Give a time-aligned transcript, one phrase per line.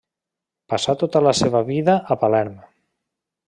[0.73, 2.57] Passà tota la seva vida a Palerm.